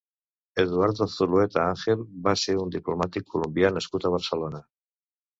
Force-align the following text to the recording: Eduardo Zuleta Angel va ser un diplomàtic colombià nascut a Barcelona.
Eduardo 0.61 1.05
Zuleta 1.15 1.65
Angel 1.73 2.01
va 2.27 2.33
ser 2.43 2.55
un 2.61 2.71
diplomàtic 2.77 3.27
colombià 3.33 3.71
nascut 3.75 4.07
a 4.07 4.13
Barcelona. 4.15 4.63